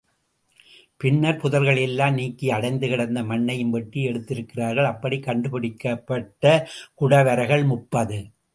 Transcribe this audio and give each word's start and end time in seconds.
பின்னர் 1.01 1.37
புதர்களை 1.41 1.81
எல்லாம் 1.81 2.13
நீக்கி 2.13 2.47
அடைந்து 2.49 2.87
கிடந்த 2.87 3.21
மண்ணையும் 3.23 3.69
வெட்டி 3.69 4.07
எடுத்திருக்கிறார்கள், 4.07 4.89
அப்படிக் 4.93 5.23
கண்டுபிடிக்கப்பட்ட 5.23 6.43
குடவரைகள் 7.01 7.65
முப்பது. 7.65 8.19